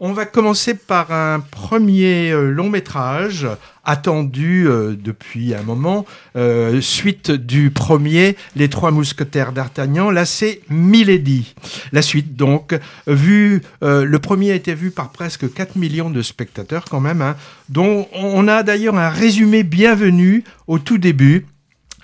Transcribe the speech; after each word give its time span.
On 0.00 0.12
va 0.12 0.26
commencer 0.26 0.74
par 0.74 1.10
un 1.10 1.40
premier 1.40 2.30
euh, 2.30 2.50
long 2.50 2.70
métrage 2.70 3.48
attendu 3.84 4.68
euh, 4.68 4.94
depuis 4.96 5.54
un 5.54 5.62
moment, 5.62 6.06
euh, 6.36 6.80
suite 6.80 7.32
du 7.32 7.70
premier, 7.72 8.36
Les 8.54 8.68
Trois 8.68 8.92
Mousquetaires 8.92 9.50
d'Artagnan. 9.50 10.12
Là, 10.12 10.24
c'est 10.24 10.60
Milady. 10.70 11.56
La 11.90 12.02
suite, 12.02 12.36
donc, 12.36 12.78
vu, 13.08 13.62
le 13.82 14.18
premier 14.18 14.52
a 14.52 14.54
été 14.54 14.74
vu 14.74 14.92
par 14.92 15.10
presque 15.10 15.52
4 15.52 15.76
millions 15.76 16.10
de 16.10 16.22
spectateurs 16.22 16.84
quand 16.84 17.00
même, 17.00 17.22
hein, 17.22 17.34
dont 17.68 18.06
on 18.12 18.46
a 18.46 18.62
d'ailleurs 18.62 18.96
un 18.96 19.08
résumé 19.08 19.64
bienvenu 19.64 20.44
au 20.68 20.78
tout 20.78 20.98
début 20.98 21.46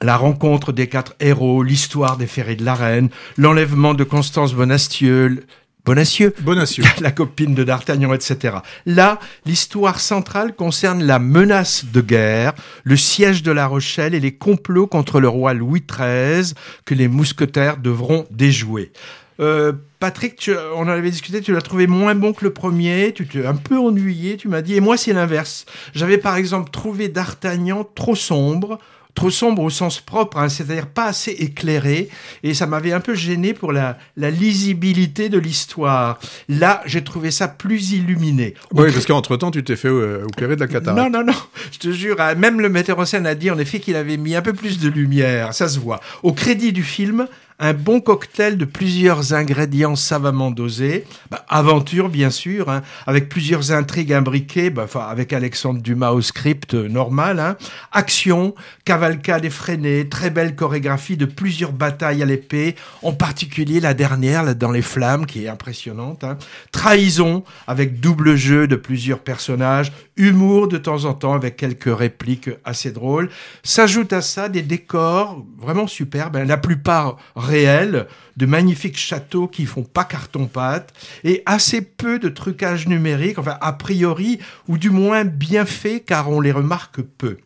la 0.03 0.17
rencontre 0.17 0.73
des 0.73 0.89
quatre 0.89 1.15
héros, 1.21 1.63
l'histoire 1.63 2.17
des 2.17 2.27
ferrés 2.27 2.57
de 2.57 2.65
la 2.65 2.75
reine, 2.75 3.09
l'enlèvement 3.37 3.95
de 3.95 4.05
Constance 4.05 4.53
Bonastieux, 4.53 5.45
Bonacieux, 5.85 6.35
Bonacieux. 6.41 6.83
la 7.01 7.11
copine 7.11 7.55
de 7.55 7.63
D'Artagnan, 7.63 8.15
etc. 8.15 8.57
Là, 8.87 9.21
l'histoire 9.45 10.01
centrale 10.01 10.55
concerne 10.55 11.05
la 11.05 11.19
menace 11.19 11.85
de 11.93 12.01
guerre, 12.01 12.55
le 12.85 12.97
siège 12.97 13.43
de 13.43 13.53
La 13.53 13.67
Rochelle 13.67 14.15
et 14.15 14.21
les 14.21 14.35
complots 14.35 14.87
contre 14.87 15.21
le 15.21 15.29
roi 15.29 15.53
Louis 15.53 15.83
XIII 15.87 16.55
que 16.87 16.95
les 16.95 17.09
mousquetaires 17.09 17.77
devront 17.77 18.27
déjouer. 18.31 18.93
Euh, 19.41 19.73
Patrick, 20.01 20.37
tu, 20.37 20.55
on 20.75 20.83
en 20.83 20.89
avait 20.89 21.11
discuté, 21.11 21.41
tu 21.41 21.53
l'as 21.53 21.61
trouvé 21.61 21.87
moins 21.87 22.15
bon 22.15 22.33
que 22.33 22.45
le 22.45 22.53
premier, 22.53 23.13
tu 23.13 23.27
t'es 23.27 23.45
un 23.45 23.57
peu 23.57 23.79
ennuyé, 23.79 24.37
tu 24.37 24.49
m'as 24.49 24.63
dit, 24.63 24.75
et 24.75 24.81
moi 24.81 24.97
c'est 24.97 25.13
l'inverse. 25.13 25.67
J'avais 25.95 26.19
par 26.19 26.37
exemple 26.37 26.71
trouvé 26.71 27.09
D'Artagnan 27.09 27.87
trop 27.95 28.15
sombre, 28.15 28.79
trop 29.15 29.31
sombre 29.31 29.63
au 29.63 29.71
sens 29.71 30.01
propre, 30.01 30.39
hein, 30.39 30.49
c'est-à-dire 30.49 30.87
pas 30.87 31.07
assez 31.07 31.31
éclairé, 31.31 32.09
et 32.43 32.55
ça 32.55 32.67
m'avait 32.67 32.93
un 32.93 33.01
peu 33.01 33.15
gêné 33.15 33.55
pour 33.55 33.73
la, 33.73 33.99
la 34.17 34.31
lisibilité 34.31 35.29
de 35.29 35.39
l'histoire. 35.39 36.19
Là, 36.49 36.83
j'ai 36.87 37.05
trouvé 37.05 37.31
ça 37.31 37.49
plus 37.49 37.93
illuminé. 37.93 38.55
Oui, 38.73 38.91
parce 38.93 39.07
qu'entre-temps, 39.07 39.51
tu 39.51 39.63
t'es 39.63 39.77
fait 39.77 39.89
euh, 39.89 40.25
opérer 40.25 40.57
de 40.57 40.61
la 40.61 40.67
cataracte. 40.67 40.99
Non, 40.99 41.11
non, 41.11 41.25
non, 41.25 41.39
je 41.73 41.79
te 41.79 41.93
jure, 41.93 42.21
hein, 42.21 42.35
même 42.35 42.61
le 42.61 42.69
metteur 42.69 42.99
en 42.99 43.05
scène 43.05 43.27
a 43.27 43.35
dit 43.35 43.51
en 43.51 43.59
effet 43.59 43.81
qu'il 43.81 43.97
avait 43.97 44.17
mis 44.17 44.35
un 44.35 44.43
peu 44.43 44.53
plus 44.53 44.79
de 44.79 44.89
lumière, 44.89 45.55
ça 45.55 45.69
se 45.69 45.79
voit. 45.79 46.01
Au 46.23 46.33
crédit 46.33 46.73
du 46.73 46.83
film, 46.83 47.29
un 47.59 47.73
bon 47.73 48.01
cocktail 48.01 48.57
de 48.59 48.65
plusieurs 48.65 49.33
ingrédients 49.33 49.97
savamment 49.97 50.51
dosés. 50.51 51.05
Bah, 51.31 51.45
aventure, 51.49 52.09
bien 52.09 52.31
sûr, 52.31 52.69
hein, 52.69 52.83
avec 53.07 53.29
plusieurs 53.29 53.73
intrigues 53.73 54.13
imbriquées, 54.13 54.71
bah, 54.71 54.87
avec 55.09 55.33
Alexandre 55.33 55.81
Dumas 55.81 56.11
au 56.11 56.21
script 56.21 56.75
euh, 56.75 56.89
normal. 56.89 57.39
Hein. 57.39 57.57
Action, 57.93 58.55
cavalcade 58.85 59.45
effrénée, 59.45 60.09
très 60.09 60.31
belle 60.31 60.57
chorégraphie 60.57 61.17
de 61.17 61.27
plusieurs 61.27 61.73
batailles 61.73 62.23
à 62.23 62.27
l'épée, 62.27 62.75
en 63.03 63.13
particulier 63.13 63.81
la 63.81 63.95
dernière, 63.95 64.55
dans 64.57 64.73
les 64.73 64.83
flammes, 64.83 65.27
qui 65.27 65.45
est 65.45 65.49
impressionnante. 65.49 66.25
Hein. 66.25 66.39
Trahison, 66.73 67.45
avec 67.67 68.01
double 68.01 68.35
jeu 68.35 68.67
de 68.67 68.77
plusieurs 68.77 69.21
personnages, 69.21 69.93
humour 70.17 70.69
de 70.69 70.79
temps 70.79 71.05
en 71.05 71.15
temps, 71.15 71.35
avec 71.35 71.57
quelques 71.57 71.97
répliques 71.97 72.51
assez 72.65 72.93
drôles. 72.93 73.31
S'ajoute 73.63 74.13
à 74.13 74.23
ça 74.23 74.49
des 74.49 74.63
décors 74.63 75.45
vraiment 75.59 75.87
superbes, 75.87 76.37
hein. 76.37 76.45
la 76.45 76.57
plupart 76.57 77.17
réels, 77.37 78.07
de 78.37 78.47
magnifiques 78.47 78.99
châteaux 78.99 79.49
qui 79.49 79.67
font 79.67 79.83
pas 79.83 80.05
carton-pâte, 80.05 80.93
et 81.25 81.43
assez 81.47 81.81
peu 81.81 82.19
de 82.19 82.29
trucage 82.29 82.89
numérique, 82.89 83.39
enfin 83.39 83.59
a 83.61 83.73
priori, 83.73 84.39
ou 84.69 84.79
du 84.79 84.91
moins 84.91 85.25
bien 85.25 85.65
fait 85.65 86.01
car 86.01 86.31
on 86.31 86.41
les 86.41 86.53
remarque 86.53 87.01
peu. 87.01 87.39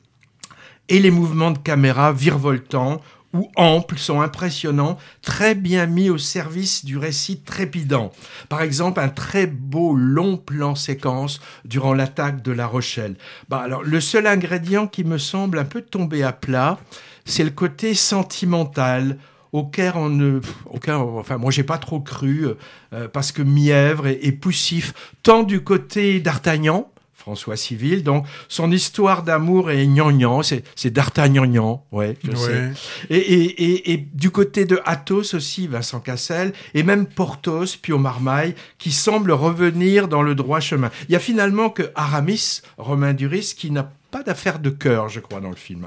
Et 0.91 0.99
les 1.01 1.11
mouvements 1.11 1.51
de 1.51 1.59
caméra 1.59 2.13
virevoltants 2.13 3.03
ou 3.35 3.51
amples 3.57 3.99
sont 3.99 4.21
impressionnants, 4.21 4.99
très 5.23 5.55
bien 5.55 5.87
mis 5.87 6.11
au 6.11 6.19
service 6.19 6.85
du 6.85 6.97
récit 6.97 7.41
trépidant. 7.41 8.11
Par 8.49 8.63
exemple, 8.63 9.01
un 9.01 9.09
très 9.09 9.47
beau 9.47 9.95
long 9.95 10.37
plan 10.37 10.75
séquence 10.75 11.41
durant 11.65 11.93
l'attaque 11.93 12.43
de 12.43 12.53
La 12.53 12.67
Rochelle. 12.67 13.17
Bah 13.49 13.59
alors, 13.59 13.83
le 13.83 14.01
seul 14.01 14.27
ingrédient 14.27 14.87
qui 14.87 15.05
me 15.05 15.19
semble 15.19 15.59
un 15.59 15.65
peu 15.65 15.83
tomber 15.83 16.23
à 16.23 16.33
plat, 16.33 16.79
c'est 17.25 17.45
le 17.45 17.51
côté 17.51 17.95
sentimental 17.95 19.19
auquel 19.53 19.93
on 19.95 20.09
ne, 20.09 20.41
auquel, 20.67 20.95
enfin 20.95 21.39
moi 21.39 21.51
j'ai 21.51 21.63
pas 21.63 21.79
trop 21.79 22.01
cru 22.01 22.47
euh, 22.93 23.09
parce 23.09 23.33
que 23.33 23.43
mièvre 23.43 24.07
et, 24.07 24.33
poussif 24.33 24.95
tant 25.23 25.43
du 25.43 25.63
côté 25.63 26.21
d'Artagnan. 26.21 26.91
François 27.29 27.57
Civil, 27.57 28.03
donc 28.05 28.25
son 28.49 28.73
histoire 28.73 29.23
d'amour 29.23 29.71
est 29.71 29.87
gnangnan, 29.87 30.43
c'est, 30.43 30.65
c'est 30.75 30.89
d'Artagnan, 30.89 31.85
ouais, 31.93 32.17
je 32.25 32.35
sais. 32.35 32.73
Et, 33.11 33.19
et, 33.19 33.93
et, 33.93 34.09
du 34.15 34.31
côté 34.31 34.65
de 34.65 34.81
Athos 34.87 35.35
aussi, 35.35 35.67
Vincent 35.67 36.01
Cassel, 36.01 36.55
et 36.73 36.83
même 36.83 37.05
Porthos, 37.05 37.77
Pio 37.83 37.99
Marmaille, 37.99 38.55
qui 38.79 38.93
semble 38.93 39.33
revenir 39.33 40.09
dans 40.09 40.23
le 40.23 40.35
droit 40.35 40.61
chemin. 40.61 40.91
Il 41.11 41.13
y 41.13 41.17
a 41.17 41.19
finalement 41.19 41.69
que 41.69 41.91
Aramis, 41.95 42.63
Romain 42.79 43.13
Duris, 43.13 43.53
qui 43.55 43.71
n'a 43.71 43.93
pas 44.11 44.23
d'affaire 44.23 44.59
de 44.59 44.71
cœur, 44.71 45.11
je 45.11 45.21
crois, 45.21 45.41
dans 45.41 45.51
le 45.51 45.55
film. 45.55 45.87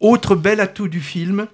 Autre 0.00 0.34
bel 0.36 0.58
atout 0.58 0.88
du 0.88 1.00
film, 1.00 1.48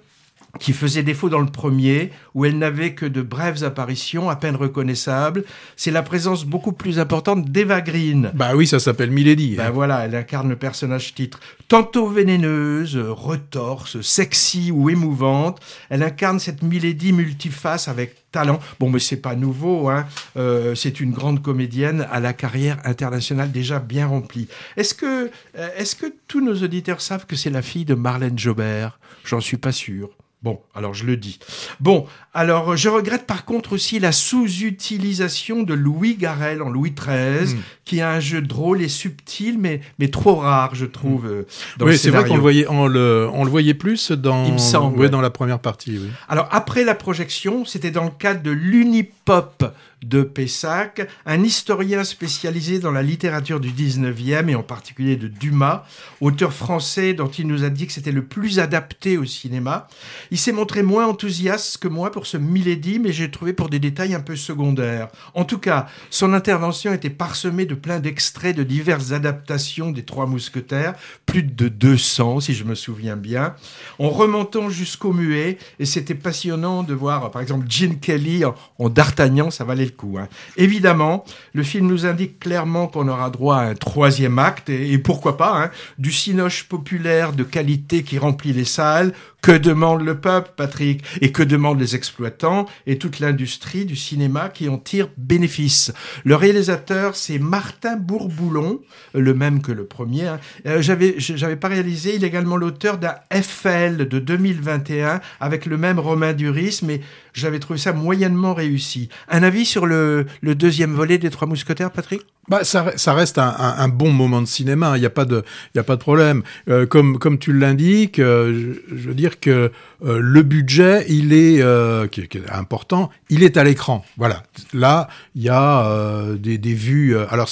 qui 0.59 0.73
faisait 0.73 1.03
défaut 1.03 1.29
dans 1.29 1.39
le 1.39 1.51
premier, 1.51 2.11
où 2.33 2.45
elle 2.45 2.57
n'avait 2.57 2.93
que 2.93 3.05
de 3.05 3.21
brèves 3.21 3.63
apparitions, 3.63 4.29
à 4.29 4.35
peine 4.35 4.55
reconnaissables. 4.55 5.43
C'est 5.75 5.91
la 5.91 6.01
présence 6.01 6.45
beaucoup 6.45 6.71
plus 6.71 6.99
importante 6.99 7.49
d'Eva 7.49 7.81
Green. 7.81 8.31
Bah 8.33 8.55
oui, 8.55 8.65
ça 8.65 8.79
s'appelle 8.79 9.11
Milady. 9.11 9.55
Bah 9.55 9.69
voilà, 9.69 10.05
elle 10.05 10.15
incarne 10.15 10.49
le 10.49 10.55
personnage 10.55 11.13
titre. 11.13 11.39
Tantôt 11.67 12.07
vénéneuse, 12.07 12.97
retorse, 12.97 14.01
sexy 14.01 14.71
ou 14.71 14.89
émouvante, 14.89 15.59
elle 15.89 16.03
incarne 16.03 16.39
cette 16.39 16.63
Milady 16.63 17.13
multiface 17.13 17.87
avec 17.87 18.15
talent. 18.31 18.59
Bon, 18.79 18.89
mais 18.89 18.99
c'est 18.99 19.17
pas 19.17 19.35
nouveau, 19.35 19.89
hein. 19.89 20.05
Euh, 20.37 20.75
c'est 20.75 20.99
une 20.99 21.11
grande 21.11 21.41
comédienne 21.41 22.07
à 22.11 22.19
la 22.19 22.33
carrière 22.33 22.79
internationale 22.85 23.51
déjà 23.51 23.79
bien 23.79 24.07
remplie. 24.07 24.47
Est-ce 24.77 24.93
que, 24.93 25.31
euh, 25.57 25.69
est-ce 25.77 25.95
que 25.95 26.07
tous 26.27 26.41
nos 26.41 26.55
auditeurs 26.63 27.01
savent 27.01 27.25
que 27.25 27.35
c'est 27.35 27.49
la 27.49 27.61
fille 27.61 27.85
de 27.85 27.95
Marlène 27.95 28.37
Jobert? 28.37 28.99
J'en 29.23 29.39
suis 29.39 29.57
pas 29.57 29.71
sûr. 29.71 30.09
Bon, 30.41 30.61
alors 30.73 30.93
je 30.93 31.03
le 31.03 31.17
dis. 31.17 31.37
Bon, 31.81 32.05
alors 32.33 32.77
je 32.77 32.87
regrette 32.87 33.27
par 33.27 33.43
contre 33.43 33.73
aussi 33.73 33.99
la 33.99 34.13
sous-utilisation 34.13 35.63
de 35.63 35.73
Louis 35.73 36.15
Garrel 36.15 36.61
en 36.61 36.69
Louis 36.69 36.91
XIII, 36.91 37.55
hmm. 37.55 37.61
qui 37.83 37.99
a 37.99 38.11
un 38.11 38.21
jeu 38.21 38.41
drôle 38.41 38.81
et 38.81 38.87
subtil, 38.87 39.57
mais, 39.59 39.81
mais 39.99 40.07
trop 40.07 40.35
rare, 40.35 40.75
je 40.75 40.85
trouve. 40.85 41.25
Hmm. 41.25 41.29
Euh, 41.29 41.45
oui, 41.81 41.97
c'est 41.97 42.09
vrai 42.09 42.23
qu'on 42.23 42.35
le 42.35 42.41
voyait, 42.41 42.65
on 42.69 42.87
le, 42.87 43.29
on 43.33 43.43
le 43.43 43.49
voyait 43.49 43.73
plus 43.73 44.13
dans, 44.13 44.45
Il 44.45 44.53
me 44.53 44.57
semble, 44.59 45.09
dans 45.09 45.19
la 45.19 45.29
première 45.29 45.59
partie. 45.59 45.99
Alors 46.29 46.47
après 46.51 46.85
la 46.85 46.95
projection, 46.95 47.65
c'était 47.65 47.91
dans 47.91 48.05
le 48.05 48.11
cadre 48.17 48.41
de 48.41 48.51
l'Unipop 48.51 49.65
de 50.03 50.21
Pessac, 50.23 51.07
un 51.25 51.43
historien 51.43 52.03
spécialisé 52.03 52.79
dans 52.79 52.91
la 52.91 53.03
littérature 53.03 53.59
du 53.59 53.69
19e 53.69 54.47
et 54.49 54.55
en 54.55 54.63
particulier 54.63 55.17
de 55.17 55.27
Dumas, 55.27 55.83
auteur 56.21 56.53
français 56.53 57.13
dont 57.13 57.27
il 57.27 57.47
nous 57.47 57.63
a 57.63 57.69
dit 57.69 57.87
que 57.87 57.93
c'était 57.93 58.11
le 58.11 58.25
plus 58.25 58.59
adapté 58.59 59.17
au 59.17 59.25
cinéma. 59.25 59.87
Il 60.31 60.37
s'est 60.37 60.51
montré 60.51 60.83
moins 60.83 61.07
enthousiaste 61.07 61.77
que 61.79 61.87
moi 61.87 62.11
pour 62.11 62.27
ce 62.27 62.37
Milady, 62.37 62.99
mais 62.99 63.11
j'ai 63.11 63.29
trouvé 63.29 63.53
pour 63.53 63.69
des 63.69 63.79
détails 63.79 64.13
un 64.13 64.21
peu 64.21 64.35
secondaires. 64.35 65.09
En 65.33 65.43
tout 65.43 65.59
cas, 65.59 65.87
son 66.09 66.33
intervention 66.33 66.93
était 66.93 67.09
parsemée 67.09 67.65
de 67.65 67.75
plein 67.75 67.99
d'extraits 67.99 68.55
de 68.55 68.63
diverses 68.63 69.11
adaptations 69.11 69.91
des 69.91 70.03
Trois 70.03 70.25
Mousquetaires, 70.25 70.93
plus 71.25 71.43
de 71.43 71.67
200 71.67 72.39
si 72.39 72.53
je 72.53 72.63
me 72.63 72.75
souviens 72.75 73.17
bien, 73.17 73.55
en 73.99 74.09
remontant 74.09 74.69
jusqu'au 74.69 75.13
muet, 75.13 75.57
et 75.79 75.85
c'était 75.85 76.15
passionnant 76.15 76.83
de 76.83 76.93
voir 76.93 77.31
par 77.31 77.41
exemple 77.41 77.65
Gene 77.69 77.99
Kelly 77.99 78.45
en, 78.45 78.55
en 78.77 78.89
D'Artagnan, 78.89 79.51
ça 79.51 79.63
valait 79.63 79.88
coup. 79.91 80.17
Hein. 80.19 80.27
Évidemment, 80.57 81.25
le 81.53 81.63
film 81.63 81.87
nous 81.87 82.05
indique 82.05 82.39
clairement 82.39 82.87
qu'on 82.87 83.07
aura 83.07 83.29
droit 83.29 83.57
à 83.57 83.65
un 83.65 83.75
troisième 83.75 84.39
acte, 84.39 84.69
et, 84.69 84.97
pourquoi 84.97 85.37
pas, 85.37 85.63
hein, 85.63 85.71
du 85.97 86.11
cinoche 86.11 86.63
populaire 86.65 87.33
de 87.33 87.43
qualité 87.43 88.03
qui 88.03 88.17
remplit 88.17 88.53
les 88.53 88.65
salles, 88.65 89.13
que 89.41 89.51
demande 89.51 90.01
le 90.01 90.19
peuple, 90.19 90.51
Patrick? 90.55 91.03
Et 91.21 91.31
que 91.31 91.43
demandent 91.43 91.79
les 91.79 91.95
exploitants 91.95 92.65
et 92.85 92.97
toute 92.97 93.19
l'industrie 93.19 93.85
du 93.85 93.95
cinéma 93.95 94.49
qui 94.49 94.69
en 94.69 94.77
tire 94.77 95.09
bénéfice? 95.17 95.93
Le 96.23 96.35
réalisateur, 96.35 97.15
c'est 97.15 97.39
Martin 97.39 97.95
Bourboulon, 97.95 98.81
le 99.13 99.33
même 99.33 99.61
que 99.61 99.71
le 99.71 99.85
premier. 99.85 100.27
Hein. 100.27 100.39
Euh, 100.65 100.81
j'avais, 100.81 101.15
j'avais 101.17 101.55
pas 101.55 101.67
réalisé. 101.67 102.15
Il 102.15 102.23
est 102.23 102.27
également 102.27 102.57
l'auteur 102.57 102.97
d'un 102.97 103.15
FL 103.31 104.07
de 104.07 104.19
2021 104.19 105.21
avec 105.39 105.65
le 105.65 105.77
même 105.77 105.99
Romain 105.99 106.33
Duris, 106.33 106.81
mais 106.83 107.01
j'avais 107.33 107.59
trouvé 107.59 107.79
ça 107.79 107.93
moyennement 107.93 108.53
réussi. 108.53 109.09
Un 109.29 109.43
avis 109.43 109.65
sur 109.65 109.85
le 109.85 110.25
deuxième 110.41 110.93
volet 110.93 111.17
des 111.17 111.29
Trois 111.29 111.47
Mousquetaires, 111.47 111.91
Patrick? 111.91 112.25
Bah, 112.49 112.63
ça, 112.63 112.93
ça 112.95 113.13
reste 113.13 113.37
un, 113.37 113.53
un, 113.57 113.87
bon 113.87 114.11
moment 114.11 114.41
de 114.41 114.47
cinéma. 114.47 114.97
Il 114.97 115.01
n'y 115.01 115.05
a 115.05 115.11
pas 115.11 115.25
de, 115.25 115.43
il 115.73 115.77
y 115.77 115.79
a 115.79 115.83
pas 115.83 115.95
de 115.95 116.01
problème. 116.01 116.41
Euh, 116.67 116.85
comme 116.87 117.19
comme 117.19 117.37
tu 117.37 117.53
l'indiques, 117.53 118.19
euh, 118.19 118.73
je, 118.89 118.95
je, 118.95 119.07
veux 119.07 119.13
dire 119.13 119.39
que 119.39 119.71
euh, 120.05 120.19
le 120.21 120.43
budget, 120.43 121.05
il 121.09 121.33
est, 121.33 121.61
euh, 121.61 122.07
qui, 122.07 122.27
qui, 122.27 122.37
est 122.37 122.49
important, 122.49 123.09
il 123.29 123.43
est 123.43 123.57
à 123.57 123.63
l'écran. 123.63 124.03
Voilà. 124.17 124.43
Là, 124.73 125.09
il 125.35 125.43
y 125.43 125.49
a 125.49 125.85
euh, 125.85 126.37
des, 126.37 126.57
des, 126.57 126.73
vues. 126.73 127.17
alors 127.17 127.49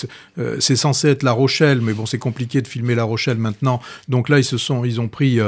c'est 0.60 0.76
censé 0.76 1.10
être 1.10 1.24
La 1.24 1.32
Rochelle, 1.32 1.82
mais 1.82 1.94
bon, 1.94 2.06
c'est 2.06 2.18
compliqué 2.18 2.62
de 2.62 2.68
filmer 2.68 2.96
La 2.96 3.04
Rochelle 3.04 3.38
maintenant. 3.38 3.82
Donc 4.08 4.30
là, 4.30 4.40
ils 4.40 4.44
se 4.44 4.58
sont, 4.58 4.86
ils 4.86 5.02
ont 5.02 5.08
pris, 5.08 5.40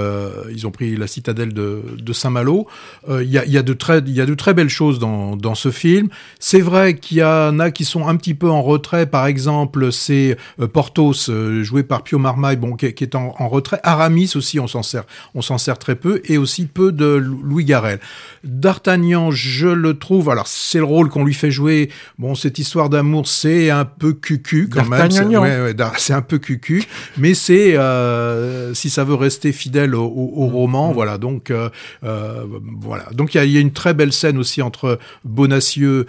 ils 0.51 0.67
ont 0.67 0.71
pris 0.71 0.95
la 0.95 1.07
citadelle 1.07 1.53
de, 1.53 1.81
de 1.97 2.13
Saint-Malo. 2.13 2.67
Il 3.09 3.29
y 3.29 3.37
a, 3.37 3.45
y 3.45 3.57
a 3.57 3.63
de 3.63 3.73
très, 3.73 3.99
il 3.99 4.13
y 4.13 4.21
a 4.21 4.25
de 4.25 4.33
très 4.33 4.53
belles 4.53 4.69
choses 4.69 4.99
dans 4.99 5.35
dans 5.35 5.55
ce 5.55 5.71
film. 5.71 6.09
C'est 6.39 6.61
vrai 6.61 6.97
qu'il 6.97 7.17
y 7.17 7.23
en 7.23 7.59
a 7.59 7.71
qui 7.71 7.85
sont 7.85 8.07
un 8.07 8.15
petit 8.15 8.33
peu 8.33 8.49
en 8.49 8.61
retrait, 8.61 9.05
par 9.05 9.25
exemple 9.25 9.38
exemple, 9.39 9.91
c'est 9.91 10.37
euh, 10.59 10.67
Portos, 10.67 11.29
euh, 11.29 11.63
joué 11.63 11.83
par 11.83 12.03
Pio 12.03 12.19
Marmaille, 12.19 12.57
bon, 12.57 12.75
qui, 12.75 12.85
est 12.85 13.15
en, 13.15 13.31
retrait. 13.47 13.79
Aramis 13.83 14.33
aussi, 14.35 14.59
on 14.59 14.67
s'en 14.67 14.83
sert, 14.83 15.03
on 15.33 15.41
s'en 15.41 15.57
sert 15.57 15.79
très 15.79 15.95
peu, 15.95 16.21
et 16.25 16.37
aussi 16.37 16.65
peu 16.65 16.91
de 16.91 17.05
Louis 17.05 17.63
Garrel. 17.63 17.99
D'Artagnan, 18.43 19.31
je 19.31 19.67
le 19.67 19.97
trouve, 19.97 20.29
alors 20.29 20.47
c'est 20.47 20.79
le 20.79 20.83
rôle 20.83 21.09
qu'on 21.09 21.23
lui 21.23 21.33
fait 21.33 21.51
jouer. 21.51 21.89
Bon, 22.17 22.35
cette 22.35 22.59
histoire 22.59 22.89
d'amour, 22.89 23.27
c'est 23.27 23.69
un 23.69 23.85
peu 23.85 24.13
cucu 24.13 24.69
quand 24.69 24.85
même. 24.85 25.09
C'est 25.09 25.25
ouais, 25.25 25.61
ouais, 25.61 25.73
un 26.11 26.21
peu 26.21 26.37
cucu, 26.37 26.83
mais 27.17 27.33
c'est 27.33 27.77
euh, 27.77 28.73
si 28.73 28.89
ça 28.89 29.03
veut 29.03 29.15
rester 29.15 29.51
fidèle 29.51 29.95
au, 29.95 30.05
au, 30.05 30.47
roman, 30.47 30.91
mm. 30.91 30.93
voilà. 30.93 31.17
Donc 31.17 31.51
euh, 31.51 31.69
euh, 32.03 32.45
voilà. 32.81 33.05
Donc 33.13 33.33
il 33.33 33.37
y 33.37 33.41
a, 33.41 33.45
y 33.45 33.57
a, 33.57 33.59
une 33.59 33.73
très 33.73 33.93
belle 33.93 34.13
scène 34.13 34.37
aussi 34.37 34.61
entre 34.61 34.99
Bonacieux 35.23 36.05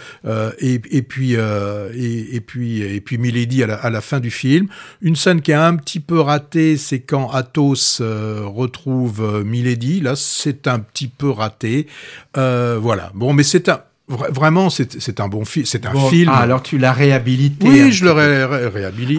et, 0.58 0.80
et, 0.90 1.02
puis 1.02 1.34
et, 1.34 2.36
et, 2.36 2.40
puis 2.40 2.82
et 2.82 3.00
puis 3.00 3.18
Milady 3.20 3.62
à 3.62 3.66
la, 3.66 3.74
à 3.74 3.90
la, 3.90 4.00
fin 4.00 4.18
du 4.18 4.30
film. 4.30 4.68
Une 5.02 5.16
scène 5.16 5.40
qui 5.40 5.52
est 5.52 5.54
un 5.54 5.76
petit 5.76 6.00
peu 6.00 6.20
ratée, 6.20 6.76
c'est 6.76 7.00
quand 7.00 7.30
Athos 7.30 8.00
retrouve 8.00 9.44
Milady. 9.44 10.00
Là, 10.00 10.16
c'est 10.16 10.66
un 10.66 10.78
petit 10.78 11.08
peu 11.08 11.30
raté. 11.30 11.86
Euh, 12.36 12.78
voilà. 12.80 13.12
Bon, 13.14 13.32
mais 13.32 13.42
c'est 13.42 13.68
un 13.68 13.82
vraiment, 14.08 14.70
c'est 14.70 15.20
un 15.20 15.28
bon 15.28 15.44
film. 15.44 15.66
C'est 15.66 15.86
un 15.86 15.94
film. 16.08 16.30
Ah, 16.32 16.38
alors 16.38 16.62
tu 16.62 16.78
l'as 16.78 16.92
réhabilité. 16.92 17.68
Oui, 17.68 17.92
je 17.92 18.04
l'aurais 18.04 18.44
réhabilité. 18.44 19.14